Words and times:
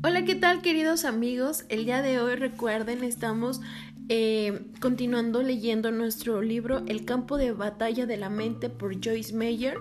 Hola, 0.00 0.24
¿qué 0.24 0.36
tal 0.36 0.62
queridos 0.62 1.04
amigos? 1.04 1.64
El 1.68 1.84
día 1.84 2.02
de 2.02 2.20
hoy 2.20 2.36
recuerden, 2.36 3.02
estamos 3.02 3.60
eh, 4.08 4.60
continuando 4.78 5.42
leyendo 5.42 5.90
nuestro 5.90 6.40
libro 6.40 6.84
El 6.86 7.04
campo 7.04 7.36
de 7.36 7.50
batalla 7.50 8.06
de 8.06 8.16
la 8.16 8.30
mente 8.30 8.70
por 8.70 9.04
Joyce 9.04 9.34
Meyer. 9.34 9.76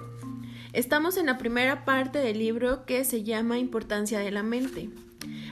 Estamos 0.73 1.17
en 1.17 1.27
la 1.27 1.37
primera 1.37 1.85
parte 1.85 2.17
del 2.17 2.39
libro 2.39 2.83
que 2.87 3.05
se 3.05 3.21
llama 3.23 3.59
Importancia 3.59 4.17
de 4.17 4.31
la 4.31 4.41
mente. 4.41 4.89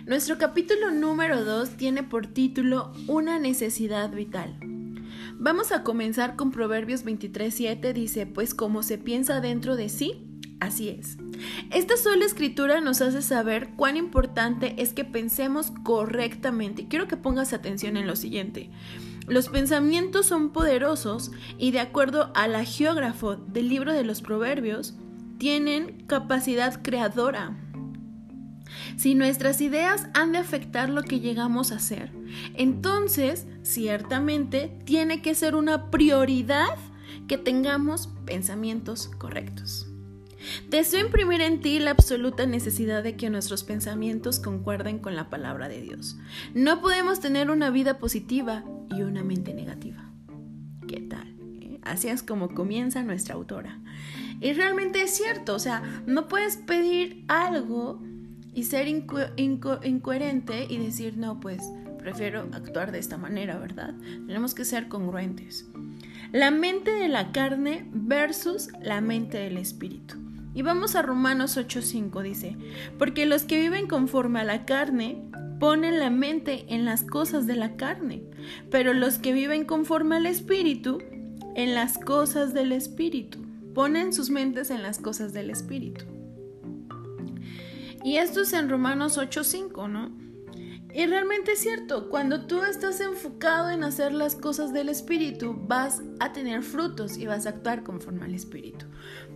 Nuestro 0.07 0.39
capítulo 0.39 0.89
número 0.89 1.45
2 1.45 1.77
tiene 1.77 2.01
por 2.01 2.25
título 2.25 2.91
Una 3.07 3.37
necesidad 3.37 4.11
vital. 4.11 4.57
Vamos 5.37 5.71
a 5.73 5.83
comenzar 5.83 6.35
con 6.35 6.49
Proverbios 6.49 7.05
23:7, 7.05 7.93
dice, 7.93 8.25
pues 8.25 8.55
como 8.55 8.81
se 8.81 8.97
piensa 8.97 9.41
dentro 9.41 9.75
de 9.75 9.89
sí, 9.89 10.25
así 10.59 10.89
es. 10.89 11.17
Esta 11.71 11.97
sola 11.97 12.25
escritura 12.25 12.81
nos 12.81 13.01
hace 13.01 13.21
saber 13.21 13.69
cuán 13.75 13.97
importante 13.97 14.81
es 14.81 14.93
que 14.93 15.05
pensemos 15.05 15.71
correctamente. 15.83 16.87
Quiero 16.87 17.07
que 17.07 17.17
pongas 17.17 17.53
atención 17.53 17.97
en 17.97 18.07
lo 18.07 18.15
siguiente. 18.15 18.69
Los 19.27 19.49
pensamientos 19.49 20.27
son 20.27 20.51
poderosos 20.51 21.31
y 21.57 21.71
de 21.71 21.79
acuerdo 21.79 22.31
a 22.35 22.47
la 22.47 22.63
geógrafo 22.63 23.35
del 23.35 23.69
libro 23.69 23.91
de 23.93 24.03
los 24.03 24.21
proverbios, 24.21 24.95
tienen 25.37 26.05
capacidad 26.05 26.81
creadora. 26.81 27.57
Si 28.97 29.15
nuestras 29.15 29.61
ideas 29.61 30.07
han 30.13 30.31
de 30.31 30.37
afectar 30.37 30.89
lo 30.89 31.03
que 31.03 31.19
llegamos 31.19 31.71
a 31.71 31.75
hacer, 31.75 32.11
entonces 32.53 33.47
ciertamente 33.63 34.77
tiene 34.85 35.21
que 35.21 35.35
ser 35.35 35.55
una 35.55 35.89
prioridad 35.89 36.75
que 37.27 37.37
tengamos 37.37 38.09
pensamientos 38.25 39.07
correctos. 39.17 39.87
Deseo 40.69 40.99
imprimir 41.05 41.41
en 41.41 41.59
ti 41.59 41.79
la 41.79 41.91
absoluta 41.91 42.45
necesidad 42.45 43.03
de 43.03 43.15
que 43.15 43.29
nuestros 43.29 43.63
pensamientos 43.63 44.39
concuerden 44.39 44.99
con 44.99 45.15
la 45.15 45.29
palabra 45.29 45.67
de 45.67 45.81
Dios. 45.81 46.17
No 46.53 46.81
podemos 46.81 47.19
tener 47.19 47.49
una 47.49 47.69
vida 47.69 47.97
positiva 47.97 48.63
y 48.95 49.01
una 49.01 49.23
mente 49.23 49.53
negativa. 49.53 50.09
¿Qué 50.87 51.01
tal? 51.01 51.35
Eh? 51.61 51.79
Así 51.83 52.07
es 52.07 52.23
como 52.23 52.53
comienza 52.53 53.03
nuestra 53.03 53.35
autora. 53.35 53.79
Y 54.41 54.53
realmente 54.53 55.01
es 55.01 55.15
cierto, 55.15 55.55
o 55.55 55.59
sea, 55.59 55.81
no 56.05 56.27
puedes 56.27 56.57
pedir 56.57 57.23
algo 57.27 58.01
y 58.53 58.63
ser 58.63 58.87
incoherente 58.87 60.65
y 60.69 60.77
decir, 60.77 61.17
no, 61.17 61.39
pues 61.39 61.61
prefiero 61.99 62.47
actuar 62.53 62.91
de 62.91 62.99
esta 62.99 63.17
manera, 63.17 63.57
¿verdad? 63.57 63.93
Tenemos 64.27 64.53
que 64.53 64.63
ser 64.63 64.87
congruentes. 64.87 65.65
La 66.31 66.51
mente 66.51 66.91
de 66.91 67.07
la 67.07 67.31
carne 67.31 67.87
versus 67.91 68.69
la 68.81 69.01
mente 69.01 69.37
del 69.39 69.57
espíritu. 69.57 70.15
Y 70.55 70.61
vamos 70.61 70.95
a 70.95 71.01
Romanos 71.01 71.57
8:5, 71.57 72.23
dice, 72.23 72.57
porque 72.97 73.25
los 73.25 73.43
que 73.43 73.59
viven 73.59 73.87
conforme 73.87 74.39
a 74.39 74.45
la 74.45 74.65
carne 74.65 75.21
ponen 75.59 75.99
la 75.99 76.09
mente 76.09 76.65
en 76.69 76.85
las 76.85 77.03
cosas 77.03 77.45
de 77.45 77.55
la 77.55 77.75
carne, 77.75 78.23
pero 78.71 78.93
los 78.93 79.19
que 79.19 79.33
viven 79.33 79.65
conforme 79.65 80.15
al 80.15 80.25
espíritu, 80.25 80.99
en 81.55 81.75
las 81.75 81.97
cosas 81.97 82.53
del 82.53 82.71
espíritu, 82.71 83.39
ponen 83.73 84.13
sus 84.13 84.29
mentes 84.29 84.71
en 84.71 84.81
las 84.81 84.97
cosas 84.97 85.33
del 85.33 85.49
espíritu. 85.49 86.05
Y 88.03 88.17
esto 88.17 88.41
es 88.41 88.53
en 88.53 88.69
Romanos 88.69 89.17
8:5, 89.17 89.89
¿no? 89.89 90.24
Y 90.95 91.07
realmente 91.07 91.51
es 91.51 91.59
cierto, 91.59 92.09
cuando 92.09 92.45
tú 92.45 92.63
estás 92.63 93.01
enfocado 93.01 93.69
en 93.69 93.83
hacer 93.83 94.13
las 94.13 94.33
cosas 94.33 94.71
del 94.71 94.87
Espíritu, 94.87 95.53
vas 95.67 96.01
a 96.21 96.31
tener 96.31 96.63
frutos 96.63 97.17
y 97.17 97.25
vas 97.25 97.45
a 97.45 97.49
actuar 97.49 97.83
conforme 97.83 98.23
al 98.23 98.33
Espíritu. 98.33 98.85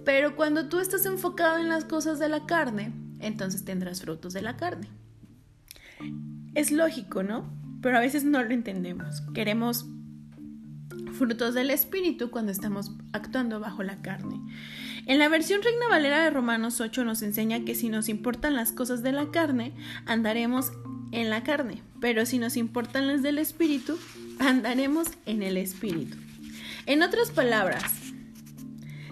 Pero 0.06 0.38
cuando 0.38 0.70
tú 0.70 0.80
estás 0.80 1.06
enfocado 1.06 1.58
en 1.58 1.68
las 1.68 1.84
cosas 1.84 2.18
de 2.18 2.30
la 2.30 2.46
carne, 2.46 2.94
entonces 3.20 3.66
tendrás 3.66 4.00
frutos 4.00 4.32
de 4.32 4.42
la 4.42 4.56
carne. 4.56 4.88
Es 6.56 6.72
lógico, 6.72 7.24
¿no? 7.24 7.52
Pero 7.82 7.98
a 7.98 8.02
veces 8.02 8.24
no 8.24 8.42
lo 8.42 8.52
entendemos. 8.52 9.20
Queremos 9.34 9.86
frutos 11.12 11.56
del 11.56 11.72
Espíritu 11.72 12.32
cuando 12.32 12.54
estamos 12.54 12.94
actuando 13.12 13.60
bajo 13.60 13.84
la 13.84 14.02
carne. 14.02 14.40
En 15.10 15.18
la 15.18 15.28
versión 15.28 15.64
Reina 15.64 15.88
Valera 15.90 16.24
de 16.24 16.30
Romanos 16.30 16.80
8 16.80 17.04
nos 17.04 17.24
enseña 17.24 17.66
que 17.66 17.74
si 17.74 17.90
nos 17.90 18.10
importan 18.10 18.56
las 18.56 18.72
cosas 18.72 19.02
de 19.02 19.12
la 19.12 19.32
carne, 19.32 19.74
andaremos 20.06 20.72
en 21.12 21.32
la 21.32 21.42
carne, 21.42 21.82
pero 22.00 22.28
si 22.28 22.38
nos 22.38 22.56
importan 22.56 23.08
las 23.08 23.24
del 23.24 23.40
espíritu, 23.40 23.98
andaremos 24.40 25.08
en 25.26 25.42
el 25.42 25.58
espíritu. 25.58 26.16
En 26.86 27.02
otras 27.02 27.32
palabras, 27.32 27.92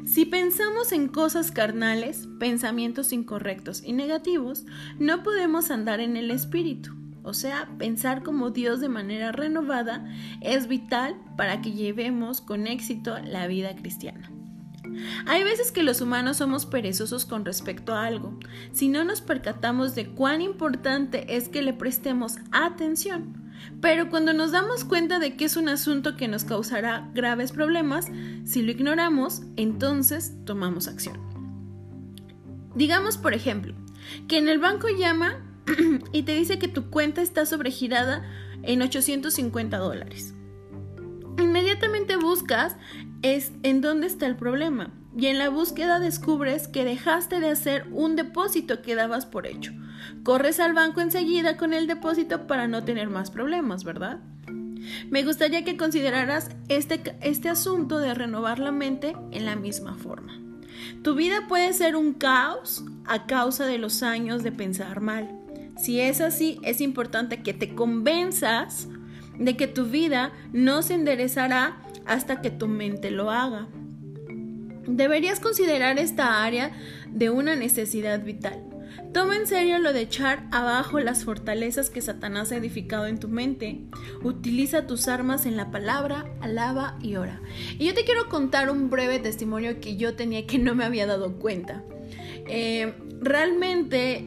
si 0.05 0.25
pensamos 0.25 0.91
en 0.91 1.07
cosas 1.07 1.49
carnales, 1.49 2.27
pensamientos 2.39 3.11
incorrectos 3.11 3.81
y 3.83 3.93
negativos, 3.93 4.67
no 4.99 5.23
podemos 5.23 5.71
andar 5.71 5.99
en 5.99 6.15
el 6.15 6.29
espíritu. 6.29 6.93
O 7.23 7.33
sea, 7.33 7.69
pensar 7.79 8.21
como 8.21 8.51
Dios 8.51 8.81
de 8.81 8.89
manera 8.89 9.31
renovada 9.31 10.07
es 10.41 10.67
vital 10.67 11.15
para 11.37 11.59
que 11.63 11.71
llevemos 11.71 12.39
con 12.41 12.67
éxito 12.67 13.17
la 13.17 13.47
vida 13.47 13.75
cristiana. 13.75 14.36
Hay 15.25 15.43
veces 15.43 15.71
que 15.71 15.83
los 15.83 16.01
humanos 16.01 16.37
somos 16.37 16.65
perezosos 16.65 17.25
con 17.25 17.45
respecto 17.45 17.93
a 17.93 18.05
algo, 18.05 18.37
si 18.71 18.87
no 18.87 19.03
nos 19.03 19.21
percatamos 19.21 19.95
de 19.95 20.07
cuán 20.07 20.41
importante 20.41 21.35
es 21.35 21.49
que 21.49 21.61
le 21.61 21.73
prestemos 21.73 22.37
atención. 22.51 23.47
Pero 23.81 24.09
cuando 24.09 24.33
nos 24.33 24.51
damos 24.51 24.83
cuenta 24.83 25.19
de 25.19 25.35
que 25.35 25.45
es 25.45 25.57
un 25.57 25.69
asunto 25.69 26.15
que 26.15 26.27
nos 26.27 26.43
causará 26.43 27.09
graves 27.13 27.51
problemas, 27.51 28.07
si 28.45 28.61
lo 28.61 28.71
ignoramos, 28.71 29.41
entonces 29.55 30.33
tomamos 30.45 30.87
acción. 30.87 31.17
Digamos, 32.75 33.17
por 33.17 33.33
ejemplo, 33.33 33.73
que 34.27 34.37
en 34.37 34.47
el 34.47 34.59
banco 34.59 34.87
llama 34.89 35.37
y 36.11 36.23
te 36.23 36.33
dice 36.33 36.59
que 36.59 36.67
tu 36.67 36.89
cuenta 36.89 37.21
está 37.21 37.45
sobregirada 37.45 38.23
en 38.63 38.81
850 38.81 39.77
dólares. 39.77 40.33
Inmediatamente 41.39 42.15
buscas 42.15 42.77
es 43.21 43.51
en 43.63 43.81
dónde 43.81 44.07
está 44.07 44.27
el 44.27 44.35
problema 44.35 44.91
y 45.17 45.27
en 45.27 45.39
la 45.39 45.49
búsqueda 45.49 45.99
descubres 45.99 46.67
que 46.67 46.85
dejaste 46.85 47.39
de 47.39 47.49
hacer 47.49 47.87
un 47.91 48.15
depósito 48.15 48.81
que 48.81 48.95
dabas 48.95 49.25
por 49.25 49.47
hecho. 49.47 49.73
Corres 50.23 50.59
al 50.59 50.73
banco 50.73 51.01
enseguida 51.01 51.57
con 51.57 51.73
el 51.73 51.87
depósito 51.87 52.45
para 52.45 52.67
no 52.67 52.83
tener 52.83 53.09
más 53.09 53.31
problemas, 53.31 53.83
¿verdad? 53.83 54.19
Me 55.09 55.23
gustaría 55.23 55.63
que 55.63 55.77
consideraras 55.77 56.49
este, 56.69 57.01
este 57.21 57.49
asunto 57.49 57.99
de 57.99 58.13
renovar 58.13 58.59
la 58.59 58.71
mente 58.71 59.15
en 59.31 59.45
la 59.45 59.55
misma 59.55 59.95
forma. 59.95 60.39
Tu 61.03 61.15
vida 61.15 61.47
puede 61.47 61.73
ser 61.73 61.95
un 61.95 62.13
caos 62.13 62.83
a 63.05 63.25
causa 63.25 63.65
de 63.65 63.77
los 63.77 64.03
años 64.03 64.43
de 64.43 64.51
pensar 64.51 65.01
mal. 65.01 65.29
Si 65.77 65.99
es 65.99 66.21
así, 66.21 66.59
es 66.63 66.81
importante 66.81 67.41
que 67.41 67.53
te 67.53 67.73
convenzas 67.73 68.87
de 69.37 69.55
que 69.55 69.67
tu 69.67 69.85
vida 69.85 70.31
no 70.53 70.81
se 70.81 70.95
enderezará 70.95 71.77
hasta 72.07 72.41
que 72.41 72.49
tu 72.49 72.67
mente 72.67 73.11
lo 73.11 73.31
haga. 73.31 73.67
Deberías 74.87 75.39
considerar 75.39 75.99
esta 75.99 76.43
área 76.43 76.71
de 77.11 77.29
una 77.29 77.55
necesidad 77.55 78.23
vital. 78.23 78.63
Toma 79.13 79.35
en 79.35 79.47
serio 79.47 79.79
lo 79.79 79.93
de 79.93 80.01
echar 80.01 80.47
abajo 80.51 80.99
las 80.99 81.23
fortalezas 81.23 81.89
que 81.89 82.01
Satanás 82.01 82.51
ha 82.51 82.57
edificado 82.57 83.07
en 83.07 83.19
tu 83.19 83.27
mente. 83.27 83.81
Utiliza 84.23 84.85
tus 84.85 85.07
armas 85.07 85.45
en 85.45 85.57
la 85.57 85.71
palabra, 85.71 86.25
alaba 86.39 86.97
y 87.01 87.15
ora. 87.15 87.41
Y 87.79 87.85
yo 87.85 87.93
te 87.93 88.05
quiero 88.05 88.29
contar 88.29 88.69
un 88.69 88.89
breve 88.89 89.19
testimonio 89.19 89.79
que 89.79 89.97
yo 89.97 90.15
tenía 90.15 90.45
que 90.45 90.59
no 90.59 90.75
me 90.75 90.85
había 90.85 91.07
dado 91.07 91.37
cuenta. 91.39 91.83
Eh, 92.47 92.93
realmente 93.19 94.25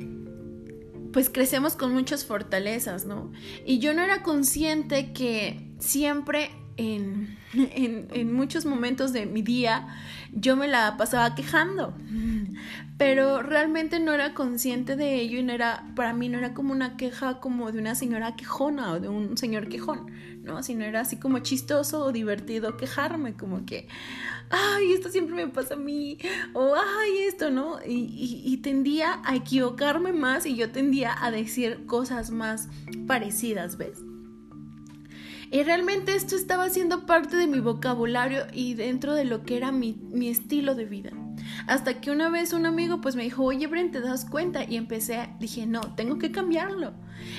pues 1.13 1.29
crecemos 1.29 1.75
con 1.75 1.93
muchas 1.93 2.25
fortalezas, 2.25 3.05
¿no? 3.05 3.33
Y 3.65 3.79
yo 3.79 3.95
no 3.95 4.03
era 4.03 4.23
consciente 4.23 5.13
que 5.13 5.61
siempre 5.79 6.51
en, 6.81 7.37
en, 7.53 8.33
muchos 8.33 8.65
momentos 8.65 9.13
de 9.13 9.27
mi 9.27 9.43
día 9.43 9.87
yo 10.33 10.57
me 10.57 10.67
la 10.67 10.97
pasaba 10.97 11.35
quejando, 11.35 11.93
pero 12.97 13.43
realmente 13.43 14.01
no 14.01 14.15
era 14.15 14.33
consciente 14.33 14.97
de 14.97 15.17
ello 15.17 15.39
y 15.39 15.43
no 15.43 15.53
era, 15.53 15.85
para 15.95 16.15
mí 16.15 16.29
no 16.29 16.39
era 16.39 16.55
como 16.55 16.73
una 16.73 16.97
queja 16.97 17.41
como 17.41 17.71
de 17.71 17.79
una 17.79 17.95
señora 17.95 18.35
quejona 18.35 18.93
o 18.93 19.01
de 19.01 19.09
un 19.09 19.37
señor 19.37 19.69
quejón, 19.69 20.11
¿no? 20.43 20.63
Sino 20.63 20.85
era 20.85 21.01
así 21.01 21.17
como 21.17 21.41
chistoso 21.41 22.05
o 22.05 22.13
divertido 22.13 22.77
quejarme, 22.77 23.35
como 23.35 23.67
que, 23.67 23.89
ay, 24.49 24.93
esto 24.93 25.11
siempre 25.11 25.35
me 25.35 25.49
pasa 25.49 25.75
a 25.75 25.79
mí, 25.79 26.19
o 26.55 26.75
ay, 26.75 27.19
esto, 27.27 27.51
¿no? 27.51 27.79
Y, 27.87 28.43
y 28.45 28.57
tendía 28.59 29.21
a 29.25 29.37
equivocarme 29.37 30.13
más 30.13 30.47
y 30.47 30.57
yo 30.57 30.71
tendía 30.71 31.15
a 31.23 31.31
decir 31.31 31.85
cosas 31.87 32.31
más 32.31 32.69
parecidas, 33.07 33.77
¿ves? 33.77 34.03
Y 35.53 35.65
realmente 35.65 36.15
esto 36.15 36.37
estaba 36.37 36.69
siendo 36.69 37.07
parte 37.07 37.37
de 37.37 37.49
mi 37.49 37.59
vocabulario 37.59 38.43
y 38.53 38.75
dentro 38.75 39.15
de 39.15 39.25
lo 39.25 39.43
que 39.43 39.57
era 39.57 39.73
mi, 39.73 39.99
estilo 40.29 40.77
de 40.77 40.85
vida. 40.85 41.11
Hasta 41.67 42.01
que 42.01 42.13
una 42.13 42.29
vez 42.29 42.53
un 42.53 42.67
amigo 42.67 43.01
pues 43.01 43.17
me 43.17 43.25
dijo, 43.25 43.43
oye 43.43 43.67
Bren, 43.67 43.91
¿te 43.91 44.01
das 44.01 44.25
cuenta? 44.25 44.63
Y 44.63 44.77
empecé, 44.77 45.29
dije, 45.41 45.67
no, 45.67 45.81
tengo 45.97 46.19
que 46.19 46.31
cambiarlo. 46.31 46.93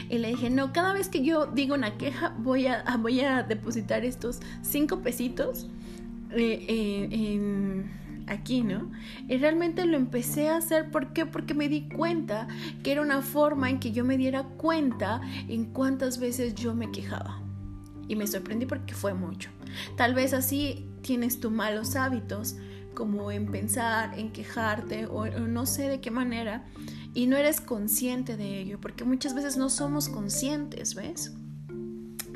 Y 0.10 0.18
le 0.18 0.30
dije, 0.30 0.50
no, 0.50 0.74
cada 0.74 0.92
vez 0.92 1.08
que 1.08 1.24
yo 1.24 1.46
digo 1.46 1.74
una 1.74 1.98
queja 1.98 2.36
voy 2.38 2.68
a, 2.68 2.84
voy 3.00 3.22
a 3.22 3.44
depositar 3.44 4.04
estos 4.04 4.42
cinco 4.62 5.00
pesitos 5.00 5.68
eh, 6.32 6.66
eh, 6.70 7.86
aquí, 8.28 8.62
¿no? 8.62 8.92
Y 9.30 9.38
realmente 9.38 9.86
lo 9.86 9.96
empecé 9.96 10.50
a 10.50 10.58
hacer, 10.58 10.92
¿por 10.92 11.14
qué? 11.14 11.26
Porque 11.26 11.54
me 11.54 11.70
di 11.70 11.88
cuenta 11.88 12.48
que 12.84 12.92
era 12.92 13.02
una 13.02 13.22
forma 13.22 13.70
en 13.70 13.80
que 13.80 13.92
yo 13.92 14.04
me 14.04 14.18
diera 14.18 14.44
cuenta 14.44 15.22
en 15.48 15.66
cuántas 15.66 16.20
veces 16.20 16.56
yo 16.56 16.76
me 16.76 16.92
quejaba. 16.92 17.41
Y 18.12 18.18
me 18.18 18.28
sorprendí 18.28 18.66
porque 18.66 18.94
fue 18.94 19.14
mucho. 19.14 19.50
Tal 19.96 20.14
vez 20.14 20.34
así 20.34 20.86
tienes 21.02 21.40
tus 21.40 21.50
malos 21.50 21.96
hábitos, 21.96 22.58
como 22.94 23.32
en 23.32 23.50
pensar, 23.50 24.20
en 24.20 24.34
quejarte 24.34 25.06
o, 25.06 25.22
o 25.22 25.48
no 25.48 25.66
sé 25.66 25.88
de 25.88 26.02
qué 26.02 26.12
manera, 26.12 26.66
y 27.14 27.28
no 27.28 27.38
eres 27.38 27.62
consciente 27.62 28.36
de 28.36 28.60
ello, 28.60 28.82
porque 28.82 29.06
muchas 29.06 29.34
veces 29.34 29.56
no 29.56 29.70
somos 29.70 30.10
conscientes, 30.10 30.94
¿ves? 30.94 31.32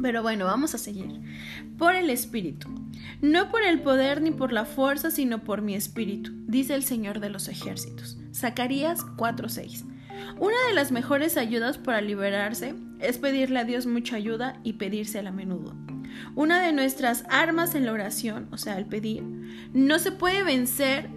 Pero 0.01 0.23
bueno, 0.23 0.45
vamos 0.45 0.73
a 0.73 0.77
seguir. 0.77 1.19
Por 1.77 1.93
el 1.93 2.09
Espíritu. 2.09 2.69
No 3.21 3.51
por 3.51 3.61
el 3.61 3.81
poder 3.81 4.21
ni 4.21 4.31
por 4.31 4.53
la 4.53 4.63
fuerza, 4.63 5.11
sino 5.11 5.43
por 5.43 5.61
mi 5.61 5.75
Espíritu, 5.75 6.31
dice 6.47 6.73
el 6.73 6.85
Señor 6.85 7.19
de 7.19 7.29
los 7.29 7.49
ejércitos. 7.49 8.17
Zacarías 8.33 9.01
4:6. 9.17 9.83
Una 10.39 10.55
de 10.69 10.73
las 10.73 10.93
mejores 10.93 11.35
ayudas 11.35 11.77
para 11.77 11.99
liberarse 11.99 12.75
es 12.99 13.17
pedirle 13.17 13.59
a 13.59 13.63
Dios 13.63 13.85
mucha 13.85 14.15
ayuda 14.15 14.59
y 14.63 14.73
pedírsela 14.73 15.29
a 15.29 15.33
menudo. 15.33 15.75
Una 16.35 16.61
de 16.61 16.71
nuestras 16.71 17.23
armas 17.29 17.75
en 17.75 17.85
la 17.85 17.91
oración, 17.91 18.47
o 18.51 18.57
sea, 18.57 18.77
el 18.77 18.85
pedir, 18.85 19.23
no 19.73 19.99
se 19.99 20.11
puede 20.11 20.43
vencer 20.43 21.09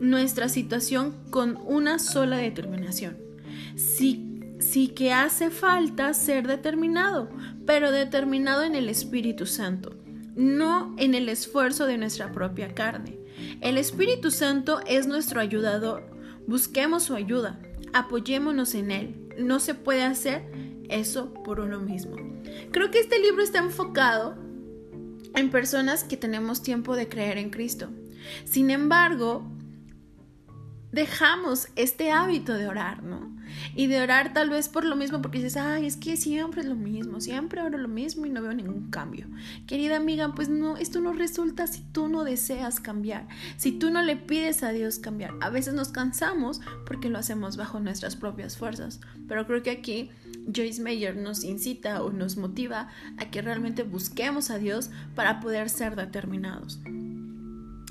nuestra 0.00 0.48
situación 0.48 1.16
con 1.30 1.58
una 1.66 1.98
sola 1.98 2.36
determinación. 2.36 3.16
Si 3.76 4.28
sí 4.60 4.88
que 4.88 5.12
hace 5.12 5.50
falta 5.50 6.12
ser 6.14 6.46
determinado, 6.46 7.28
pero 7.66 7.92
determinado 7.92 8.64
en 8.64 8.74
el 8.74 8.88
Espíritu 8.88 9.46
Santo, 9.46 9.96
no 10.34 10.94
en 10.98 11.14
el 11.14 11.28
esfuerzo 11.28 11.86
de 11.86 11.98
nuestra 11.98 12.32
propia 12.32 12.74
carne. 12.74 13.18
El 13.60 13.78
Espíritu 13.78 14.30
Santo 14.30 14.80
es 14.86 15.06
nuestro 15.06 15.40
ayudador. 15.40 16.10
Busquemos 16.46 17.04
su 17.04 17.14
ayuda, 17.14 17.60
apoyémonos 17.92 18.74
en 18.74 18.90
él. 18.90 19.28
No 19.38 19.60
se 19.60 19.74
puede 19.74 20.02
hacer 20.02 20.42
eso 20.88 21.32
por 21.44 21.60
uno 21.60 21.80
mismo. 21.80 22.16
Creo 22.70 22.90
que 22.90 23.00
este 23.00 23.18
libro 23.18 23.42
está 23.42 23.58
enfocado 23.58 24.36
en 25.34 25.50
personas 25.50 26.04
que 26.04 26.16
tenemos 26.16 26.62
tiempo 26.62 26.96
de 26.96 27.08
creer 27.08 27.38
en 27.38 27.50
Cristo. 27.50 27.88
Sin 28.44 28.70
embargo, 28.70 29.44
dejamos 30.92 31.68
este 31.76 32.10
hábito 32.10 32.54
de 32.54 32.66
orar, 32.66 33.02
¿no? 33.02 33.36
Y 33.74 33.86
de 33.86 34.00
orar 34.00 34.32
tal 34.32 34.50
vez 34.50 34.68
por 34.68 34.84
lo 34.84 34.96
mismo, 34.96 35.20
porque 35.20 35.38
dices, 35.38 35.56
ay, 35.56 35.86
es 35.86 35.96
que 35.96 36.16
siempre 36.16 36.62
es 36.62 36.66
lo 36.66 36.74
mismo, 36.74 37.20
siempre 37.20 37.60
oro 37.62 37.78
lo 37.78 37.88
mismo 37.88 38.26
y 38.26 38.30
no 38.30 38.42
veo 38.42 38.52
ningún 38.54 38.90
cambio. 38.90 39.26
Querida 39.66 39.96
amiga, 39.96 40.34
pues 40.34 40.48
no, 40.48 40.76
esto 40.76 41.00
no 41.00 41.12
resulta 41.12 41.66
si 41.66 41.82
tú 41.92 42.08
no 42.08 42.24
deseas 42.24 42.80
cambiar, 42.80 43.26
si 43.56 43.72
tú 43.72 43.90
no 43.90 44.02
le 44.02 44.16
pides 44.16 44.62
a 44.62 44.70
Dios 44.70 44.98
cambiar. 44.98 45.34
A 45.40 45.50
veces 45.50 45.74
nos 45.74 45.88
cansamos 45.88 46.60
porque 46.86 47.10
lo 47.10 47.18
hacemos 47.18 47.56
bajo 47.56 47.80
nuestras 47.80 48.16
propias 48.16 48.56
fuerzas, 48.56 49.00
pero 49.26 49.46
creo 49.46 49.62
que 49.62 49.70
aquí 49.70 50.10
Joyce 50.54 50.82
Meyer 50.82 51.16
nos 51.16 51.44
incita 51.44 52.02
o 52.02 52.10
nos 52.10 52.36
motiva 52.36 52.88
a 53.18 53.30
que 53.30 53.42
realmente 53.42 53.82
busquemos 53.82 54.50
a 54.50 54.58
Dios 54.58 54.90
para 55.14 55.40
poder 55.40 55.68
ser 55.68 55.96
determinados. 55.96 56.80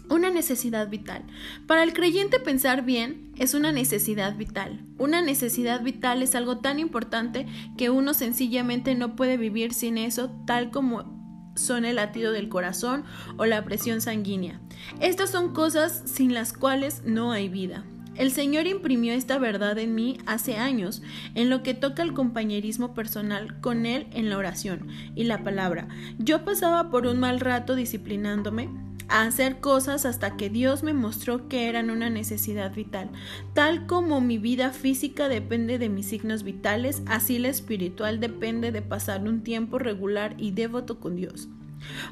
Una 0.10 0.30
necesidad 0.30 0.90
vital. 0.90 1.24
Para 1.66 1.84
el 1.84 1.94
creyente 1.94 2.40
pensar 2.40 2.84
bien 2.84 3.32
es 3.38 3.54
una 3.54 3.72
necesidad 3.72 4.38
vital. 4.38 4.80
Una 4.98 5.22
necesidad 5.22 5.82
vital 5.82 6.22
es 6.22 6.34
algo 6.34 6.60
tan 6.60 6.80
importante 6.80 7.46
que 7.78 7.90
uno 7.90 8.14
sencillamente 8.14 8.96
no 8.96 9.16
puede 9.16 9.38
vivir 9.38 9.74
sin 9.74 9.98
eso 9.98 10.32
tal 10.46 10.72
como 10.72 11.18
son 11.56 11.86
el 11.86 11.98
latido 11.98 12.32
del 12.32 12.50
corazón 12.50 13.04
o 13.38 13.46
la 13.46 13.66
presión 13.66 14.00
sanguínea. 14.00 14.62
Estas 15.02 15.32
son 15.32 15.54
cosas 15.54 16.04
sin 16.06 16.34
las 16.34 16.54
cuales 16.54 17.02
no 17.06 17.32
hay 17.32 17.50
vida. 17.50 17.84
El 18.16 18.32
Señor 18.32 18.66
imprimió 18.66 19.14
esta 19.14 19.38
verdad 19.38 19.78
en 19.78 19.94
mí 19.94 20.18
hace 20.26 20.58
años, 20.58 21.04
en 21.36 21.52
lo 21.52 21.62
que 21.62 21.76
toca 21.76 22.02
el 22.02 22.14
compañerismo 22.14 22.96
personal 22.96 23.60
con 23.62 23.86
Él 23.86 24.08
en 24.12 24.30
la 24.30 24.38
oración 24.38 24.88
y 25.16 25.26
la 25.26 25.44
palabra. 25.44 25.88
Yo 26.18 26.44
pasaba 26.44 26.90
por 26.90 27.06
un 27.06 27.20
mal 27.20 27.40
rato 27.40 27.76
disciplinándome, 27.76 28.70
a 29.10 29.24
hacer 29.24 29.60
cosas 29.60 30.06
hasta 30.06 30.36
que 30.36 30.50
Dios 30.50 30.84
me 30.84 30.94
mostró 30.94 31.48
que 31.48 31.68
eran 31.68 31.90
una 31.90 32.10
necesidad 32.10 32.74
vital. 32.74 33.10
Tal 33.54 33.86
como 33.86 34.22
mi 34.22 34.38
vida 34.38 34.72
física 34.72 35.30
depende 35.30 35.78
de 35.78 35.90
mis 35.90 36.08
signos 36.08 36.44
vitales, 36.44 37.02
así 37.06 37.40
la 37.40 37.50
espiritual 37.50 38.20
depende 38.20 38.72
de 38.72 38.82
pasar 38.82 39.24
un 39.24 39.44
tiempo 39.44 39.80
regular 39.80 40.36
y 40.38 40.52
devoto 40.52 41.00
con 41.00 41.16
Dios. 41.16 41.48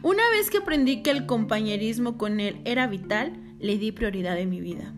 Una 0.03 0.23
vez 0.31 0.49
que 0.49 0.59
aprendí 0.59 1.01
que 1.01 1.11
el 1.11 1.25
compañerismo 1.25 2.17
con 2.17 2.39
Él 2.39 2.61
era 2.65 2.87
vital, 2.87 3.33
le 3.59 3.77
di 3.77 3.91
prioridad 3.91 4.37
en 4.37 4.49
mi 4.49 4.61
vida. 4.61 4.93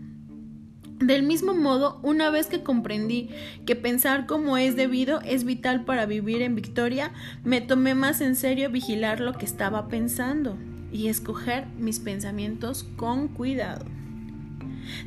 Del 1.00 1.22
mismo 1.22 1.54
modo, 1.54 2.00
una 2.02 2.32
vez 2.32 2.48
que 2.48 2.64
comprendí 2.64 3.30
que 3.68 3.76
pensar 3.76 4.26
como 4.26 4.58
es 4.58 4.76
debido 4.76 5.22
es 5.22 5.44
vital 5.44 5.86
para 5.86 6.08
vivir 6.08 6.42
en 6.42 6.56
victoria, 6.56 7.14
me 7.44 7.62
tomé 7.62 7.94
más 7.94 8.20
en 8.20 8.36
serio 8.36 8.72
vigilar 8.72 9.20
lo 9.20 9.34
que 9.34 9.46
estaba 9.46 9.88
pensando 9.90 10.58
y 10.98 11.10
escoger 11.10 11.68
mis 11.78 12.00
pensamientos 12.00 12.84
con 12.96 13.28
cuidado. 13.28 13.86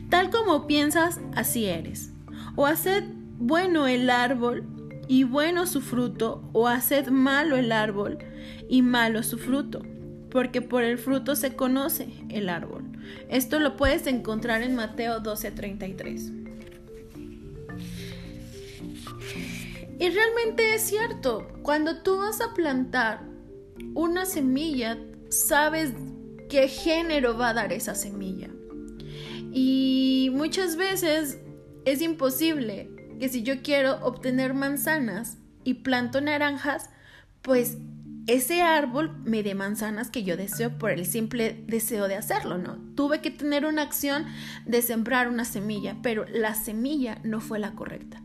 Tal 0.09 0.31
como 0.31 0.69
piensas, 0.69 1.21
así 1.35 1.65
eres. 1.65 2.13
O 2.55 2.67
haced 2.67 3.03
bueno 3.39 3.89
el 3.89 4.09
árbol 4.09 4.65
y 5.09 5.25
bueno 5.25 5.67
su 5.67 5.81
fruto, 5.81 6.49
o 6.53 6.69
haced 6.69 7.09
malo 7.09 7.57
el 7.57 7.73
árbol 7.73 8.19
y 8.69 8.83
malo 8.83 9.25
su 9.25 9.37
fruto, 9.37 9.83
porque 10.31 10.63
por 10.63 10.85
el 10.85 10.97
fruto 10.97 11.35
se 11.35 11.57
conoce 11.57 12.09
el 12.29 12.49
árbol. 12.49 12.85
Esto 13.29 13.59
lo 13.59 13.77
puedes 13.77 14.07
encontrar 14.07 14.63
en 14.63 14.77
Mateo 14.77 15.21
12:33. 15.21 16.31
Y 19.99 20.09
realmente 20.09 20.75
es 20.77 20.83
cierto, 20.83 21.49
cuando 21.63 22.03
tú 22.03 22.19
vas 22.19 22.41
a 22.41 22.55
plantar 22.55 23.23
una 23.95 24.25
semilla, 24.25 24.97
sabes 25.31 25.93
qué 26.49 26.69
género 26.69 27.39
va 27.39 27.51
a 27.51 27.55
dar 27.55 27.73
esa 27.73 27.95
semilla. 27.95 28.51
Y 29.53 30.31
muchas 30.33 30.77
veces 30.77 31.39
es 31.85 32.03
imposible 32.03 32.91
que 33.19 33.29
si 33.29 33.43
yo 33.43 33.63
quiero 33.63 34.05
obtener 34.05 34.55
manzanas 34.55 35.39
y 35.65 35.75
planto 35.75 36.21
naranjas, 36.21 36.91
pues 37.43 37.79
ese 38.27 38.63
árbol 38.63 39.17
me 39.25 39.43
dé 39.43 39.55
manzanas 39.55 40.11
que 40.11 40.23
yo 40.23 40.37
deseo 40.37 40.79
por 40.79 40.91
el 40.91 41.07
simple 41.07 41.65
deseo 41.67 42.07
de 42.07 42.17
hacerlo, 42.17 42.59
¿no? 42.59 42.79
Tuve 42.95 43.21
que 43.21 43.31
tener 43.31 43.65
una 43.65 43.83
acción 43.83 44.27
de 44.67 44.83
sembrar 44.83 45.29
una 45.29 45.45
semilla, 45.45 45.97
pero 46.03 46.25
la 46.29 46.55
semilla 46.55 47.19
no 47.25 47.41
fue 47.41 47.59
la 47.59 47.73
correcta. 47.73 48.23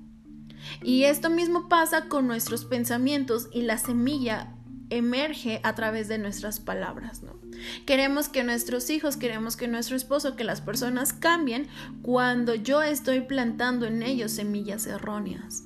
Y 0.84 1.04
esto 1.04 1.30
mismo 1.30 1.70
pasa 1.70 2.08
con 2.08 2.28
nuestros 2.28 2.66
pensamientos 2.66 3.48
y 3.52 3.62
la 3.62 3.78
semilla 3.78 4.55
emerge 4.90 5.60
a 5.64 5.76
través 5.76 6.08
de 6.08 6.18
nuestras 6.18 6.60
palabras, 6.60 7.24
¿no? 7.24 7.40
Queremos 7.86 8.30
que 8.30 8.44
nuestros 8.44 8.90
hijos, 8.90 9.18
queremos 9.18 9.56
que 9.56 9.68
nuestro 9.68 9.96
esposo, 9.96 10.36
que 10.36 10.44
las 10.44 10.62
personas 10.62 11.14
cambien 11.14 11.68
cuando 12.02 12.56
yo 12.56 12.82
estoy 12.84 13.22
plantando 13.22 13.86
en 13.86 14.04
ellos 14.04 14.32
semillas 14.32 14.86
erróneas. 14.86 15.64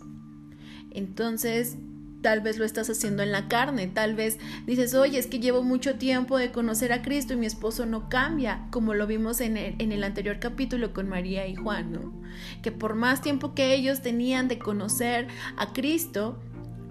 Entonces, 0.91 1.77
tal 2.21 2.41
vez 2.41 2.57
lo 2.57 2.65
estás 2.65 2.89
haciendo 2.89 3.23
en 3.23 3.31
la 3.31 3.47
carne, 3.47 3.87
tal 3.87 4.15
vez 4.15 4.39
dices, 4.65 4.93
oye, 4.93 5.17
es 5.17 5.27
que 5.27 5.39
llevo 5.39 5.63
mucho 5.63 5.95
tiempo 5.95 6.37
de 6.37 6.51
conocer 6.51 6.91
a 6.91 7.01
Cristo 7.01 7.33
y 7.33 7.37
mi 7.37 7.45
esposo 7.45 7.85
no 7.85 8.09
cambia, 8.09 8.67
como 8.71 8.93
lo 8.93 9.07
vimos 9.07 9.41
en 9.41 9.57
el, 9.57 9.75
en 9.79 9.91
el 9.91 10.03
anterior 10.03 10.39
capítulo 10.39 10.93
con 10.93 11.07
María 11.07 11.47
y 11.47 11.55
Juan, 11.55 11.91
¿no? 11.91 12.13
Que 12.61 12.71
por 12.71 12.95
más 12.95 13.21
tiempo 13.21 13.53
que 13.53 13.73
ellos 13.73 14.01
tenían 14.01 14.47
de 14.47 14.59
conocer 14.59 15.27
a 15.57 15.71
Cristo, 15.73 16.41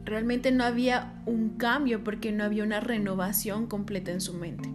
realmente 0.08 0.50
no 0.52 0.64
había 0.64 1.20
un 1.26 1.50
cambio 1.56 2.04
porque 2.04 2.32
no 2.32 2.44
había 2.44 2.64
una 2.64 2.80
renovación 2.80 3.66
completa 3.66 4.10
en 4.10 4.20
su 4.20 4.34
mente. 4.34 4.68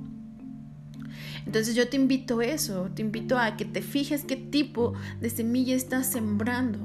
Entonces 1.45 1.75
yo 1.75 1.89
te 1.89 1.97
invito 1.97 2.39
a 2.39 2.45
eso, 2.45 2.89
te 2.93 3.01
invito 3.01 3.37
a 3.37 3.57
que 3.57 3.65
te 3.65 3.81
fijes 3.81 4.23
qué 4.23 4.35
tipo 4.35 4.93
de 5.19 5.29
semilla 5.29 5.75
estás 5.75 6.07
sembrando, 6.07 6.79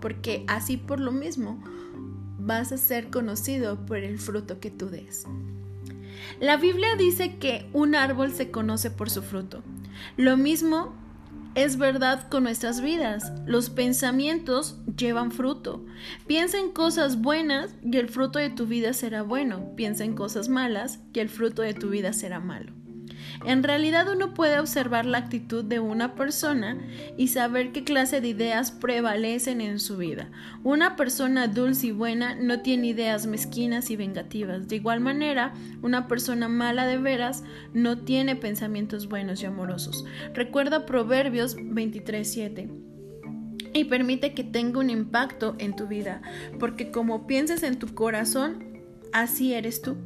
porque 0.00 0.44
así 0.48 0.76
por 0.76 1.00
lo 1.00 1.12
mismo 1.12 1.62
vas 2.38 2.72
a 2.72 2.78
ser 2.78 3.10
conocido 3.10 3.86
por 3.86 3.98
el 3.98 4.18
fruto 4.18 4.60
que 4.60 4.70
tú 4.70 4.90
des. 4.90 5.26
La 6.40 6.56
Biblia 6.56 6.96
dice 6.96 7.36
que 7.36 7.68
un 7.72 7.94
árbol 7.94 8.32
se 8.32 8.50
conoce 8.50 8.90
por 8.90 9.08
su 9.08 9.22
fruto. 9.22 9.62
Lo 10.16 10.36
mismo 10.36 10.94
es 11.54 11.76
verdad 11.76 12.28
con 12.28 12.44
nuestras 12.44 12.80
vidas. 12.80 13.32
Los 13.46 13.70
pensamientos 13.70 14.78
llevan 14.96 15.30
fruto. 15.30 15.84
Piensa 16.26 16.58
en 16.58 16.72
cosas 16.72 17.20
buenas 17.20 17.74
y 17.82 17.96
el 17.96 18.08
fruto 18.08 18.38
de 18.38 18.50
tu 18.50 18.66
vida 18.66 18.92
será 18.92 19.22
bueno. 19.22 19.74
Piensa 19.76 20.04
en 20.04 20.14
cosas 20.14 20.48
malas 20.48 21.00
y 21.12 21.20
el 21.20 21.28
fruto 21.28 21.62
de 21.62 21.74
tu 21.74 21.90
vida 21.90 22.12
será 22.12 22.40
malo. 22.40 22.83
En 23.44 23.62
realidad 23.62 24.06
uno 24.10 24.34
puede 24.34 24.58
observar 24.58 25.06
la 25.06 25.18
actitud 25.18 25.64
de 25.64 25.80
una 25.80 26.14
persona 26.14 26.78
y 27.16 27.28
saber 27.28 27.72
qué 27.72 27.84
clase 27.84 28.20
de 28.20 28.28
ideas 28.28 28.70
prevalecen 28.70 29.60
en 29.60 29.78
su 29.78 29.96
vida. 29.96 30.30
Una 30.62 30.96
persona 30.96 31.48
dulce 31.48 31.88
y 31.88 31.92
buena 31.92 32.34
no 32.34 32.60
tiene 32.60 32.88
ideas 32.88 33.26
mezquinas 33.26 33.90
y 33.90 33.96
vengativas. 33.96 34.68
De 34.68 34.76
igual 34.76 35.00
manera, 35.00 35.54
una 35.82 36.08
persona 36.08 36.48
mala 36.48 36.86
de 36.86 36.98
veras 36.98 37.44
no 37.72 37.98
tiene 37.98 38.36
pensamientos 38.36 39.08
buenos 39.08 39.42
y 39.42 39.46
amorosos. 39.46 40.04
Recuerda 40.34 40.86
Proverbios 40.86 41.56
23:7 41.56 42.70
y 43.74 43.84
permite 43.84 44.34
que 44.34 44.44
tenga 44.44 44.78
un 44.78 44.88
impacto 44.88 45.56
en 45.58 45.74
tu 45.74 45.88
vida, 45.88 46.22
porque 46.60 46.90
como 46.90 47.26
pienses 47.26 47.62
en 47.64 47.78
tu 47.78 47.92
corazón, 47.94 48.64
así 49.12 49.52
eres 49.52 49.82
tú. 49.82 49.96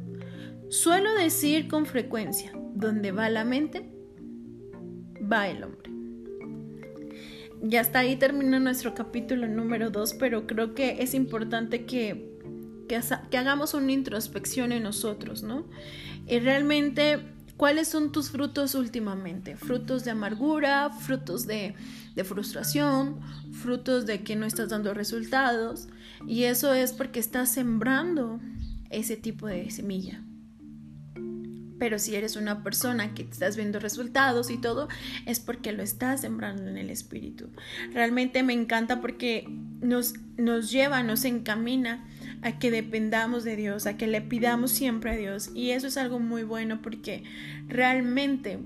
Suelo 0.69 1.15
decir 1.15 1.67
con 1.67 1.87
frecuencia, 1.87 2.51
donde 2.75 3.11
va 3.11 3.27
la 3.31 3.43
mente, 3.43 3.89
va 5.19 5.47
el 5.47 5.63
hombre. 5.63 5.89
Ya 7.63 7.81
está 7.81 7.99
ahí 7.99 8.17
termina 8.17 8.59
nuestro 8.59 8.93
capítulo 8.93 9.47
número 9.47 9.89
2, 9.89 10.13
pero 10.19 10.45
creo 10.45 10.75
que 10.75 11.01
es 11.01 11.15
importante 11.15 11.85
que, 11.85 12.37
que, 12.87 13.01
que, 13.31 13.37
hagamos 13.39 13.73
una 13.73 13.91
introspección 13.91 14.71
en 14.71 14.83
nosotros, 14.83 15.41
¿no? 15.41 15.67
Y 16.27 16.37
realmente, 16.37 17.17
¿cuáles 17.57 17.87
son 17.87 18.11
tus 18.11 18.29
frutos 18.29 18.75
últimamente? 18.75 19.57
¿Frutos 19.57 20.05
de 20.05 20.11
amargura? 20.11 20.91
¿Frutos 20.91 21.47
de, 21.47 21.73
de 22.15 22.23
frustración? 22.23 23.19
¿Frutos 23.53 24.05
de 24.05 24.21
que 24.21 24.35
no 24.35 24.45
estás 24.45 24.69
dando 24.69 24.93
resultados? 24.93 25.87
Y 26.27 26.43
eso 26.43 26.75
es 26.75 26.93
porque 26.93 27.19
estás 27.19 27.49
sembrando 27.51 28.39
ese 28.91 29.17
tipo 29.17 29.47
de 29.47 29.71
semilla 29.71 30.23
pero 31.79 31.97
si 31.97 32.15
eres 32.15 32.35
una 32.35 32.63
persona 32.63 33.13
que 33.13 33.23
estás 33.23 33.55
viendo 33.55 33.79
resultados 33.79 34.51
y 34.51 34.57
todo, 34.57 34.89
es 35.25 35.39
porque 35.39 35.71
lo 35.71 35.81
estás 35.81 36.21
sembrando 36.21 36.67
en 36.67 36.77
el 36.77 36.89
espíritu. 36.89 37.47
Realmente 37.93 38.43
me 38.43 38.53
encanta 38.53 39.01
porque 39.01 39.47
nos, 39.81 40.13
nos 40.37 40.69
lleva, 40.69 41.01
nos 41.03 41.25
encamina 41.25 42.05
a 42.41 42.59
que 42.59 42.71
dependamos 42.71 43.43
de 43.43 43.55
Dios, 43.55 43.87
a 43.87 43.97
que 43.97 44.07
le 44.07 44.21
pidamos 44.21 44.71
siempre 44.71 45.11
a 45.11 45.15
Dios. 45.15 45.51
Y 45.55 45.71
eso 45.71 45.87
es 45.87 45.97
algo 45.97 46.19
muy 46.19 46.43
bueno 46.43 46.81
porque 46.81 47.23
realmente 47.67 48.59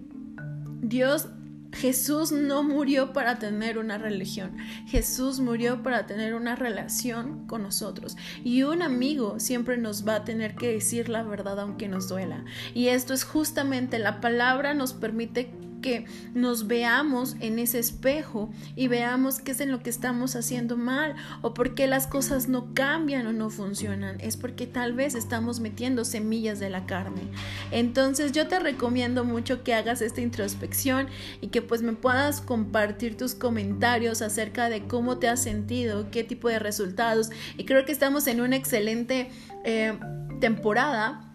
Dios 0.82 1.28
Jesús 1.74 2.32
no 2.32 2.64
murió 2.64 3.14
para 3.14 3.40
tener 3.40 3.78
una 3.78 3.98
religión, 3.98 4.58
Jesús 4.88 5.40
murió 5.40 5.84
para 5.84 6.06
tener 6.06 6.36
una 6.36 6.56
relación 6.56 7.48
con 7.48 7.64
nosotros. 7.64 8.16
Y 8.44 8.64
un 8.64 8.82
amigo 8.82 9.40
siempre 9.40 9.78
nos 9.78 10.08
va 10.08 10.16
a 10.16 10.24
tener 10.24 10.56
que 10.56 10.72
decir 10.72 11.10
la 11.10 11.24
verdad 11.24 11.60
aunque 11.60 11.88
nos 11.88 12.08
duela. 12.08 12.46
Y 12.74 12.88
esto 12.88 13.14
es 13.14 13.24
justamente 13.24 14.00
la 14.00 14.22
palabra 14.22 14.74
nos 14.74 14.94
permite 14.94 15.52
que 15.84 16.06
nos 16.34 16.66
veamos 16.66 17.36
en 17.42 17.60
ese 17.60 17.78
espejo 17.78 18.50
y 18.76 18.88
veamos 18.88 19.40
qué 19.40 19.52
es 19.52 19.60
en 19.60 19.72
lo 19.72 19.84
que 19.84 19.92
estamos 19.92 20.36
haciendo 20.36 20.78
mal 20.78 21.16
o 21.44 21.54
por 21.54 21.76
qué 21.76 21.86
las 21.86 22.08
cosas 22.08 22.48
no 22.48 22.74
cambian 22.74 23.28
o 23.28 23.34
no 23.34 23.52
funcionan. 23.52 24.20
Es 24.20 24.38
porque 24.38 24.66
tal 24.66 24.94
vez 24.94 25.14
estamos 25.14 25.60
metiendo 25.60 26.06
semillas 26.06 26.60
de 26.60 26.72
la 26.72 26.88
carne. 26.88 27.22
Entonces 27.70 28.32
yo 28.32 28.48
te 28.48 28.58
recomiendo 28.60 29.26
mucho 29.26 29.64
que 29.64 29.76
hagas 29.76 30.02
esta 30.02 30.22
introspección 30.22 31.08
y 31.42 31.50
que 31.50 31.62
pues 31.62 31.84
me 31.84 31.94
puedas 31.94 32.42
compartir 32.42 33.16
tus 33.16 33.36
comentarios 33.36 34.24
acerca 34.24 34.70
de 34.70 34.88
cómo 34.88 35.20
te 35.20 35.28
has 35.28 35.44
sentido, 35.44 36.10
qué 36.10 36.24
tipo 36.24 36.48
de 36.48 36.58
resultados. 36.58 37.30
Y 37.58 37.66
creo 37.66 37.86
que 37.86 37.92
estamos 37.92 38.26
en 38.28 38.42
una 38.42 38.56
excelente 38.56 39.30
eh, 39.66 40.00
temporada 40.40 41.33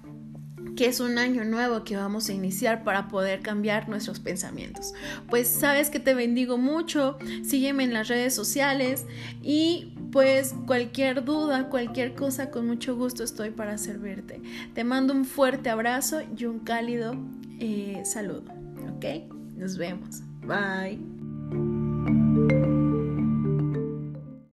que 0.78 0.86
es 0.86 1.00
un 1.00 1.18
año 1.18 1.44
nuevo 1.44 1.82
que 1.82 1.96
vamos 1.96 2.28
a 2.28 2.32
iniciar 2.32 2.84
para 2.84 3.08
poder 3.08 3.40
cambiar 3.40 3.88
nuestros 3.88 4.20
pensamientos. 4.20 4.94
Pues 5.28 5.48
sabes 5.48 5.90
que 5.90 5.98
te 5.98 6.14
bendigo 6.14 6.56
mucho, 6.56 7.18
sígueme 7.42 7.82
en 7.82 7.92
las 7.92 8.06
redes 8.06 8.32
sociales 8.32 9.04
y 9.42 9.92
pues 10.12 10.54
cualquier 10.68 11.24
duda, 11.24 11.68
cualquier 11.68 12.14
cosa, 12.14 12.52
con 12.52 12.68
mucho 12.68 12.94
gusto 12.94 13.24
estoy 13.24 13.50
para 13.50 13.76
servirte. 13.76 14.40
Te 14.72 14.84
mando 14.84 15.14
un 15.14 15.24
fuerte 15.24 15.68
abrazo 15.68 16.20
y 16.36 16.44
un 16.44 16.60
cálido 16.60 17.16
eh, 17.58 18.00
saludo, 18.04 18.44
¿ok? 18.94 19.04
Nos 19.56 19.78
vemos. 19.78 20.22
Bye. 20.46 21.17